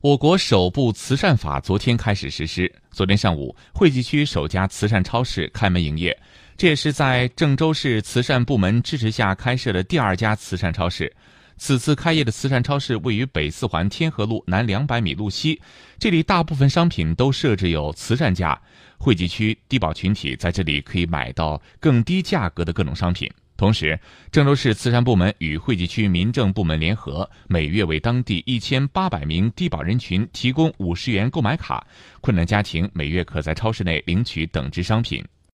[0.00, 2.72] 我国首部慈善法昨天开始实施。
[2.92, 6.16] 昨天上午，惠济区首家慈善超市开门营业，
[6.56, 11.12] 这也是在郑州市慈善部门支持下开设的第二家慈善超市。
[11.56, 15.60] 此次开业的慈善超市位于北四环天河路南两百米路西，
[15.98, 18.56] 这里大部分商品都设置有慈善价，
[18.98, 23.28] 惠济区低保群体在这里可以买到更低价格的各种商品。
[23.58, 23.98] 同时，
[24.30, 31.84] 郑州市慈善部门与惠济区民政部门联合，每月为当地一千八百名低保人群提供五十元购买卡，
[32.20, 35.24] 困难家庭每月可在超市内领取等值商品。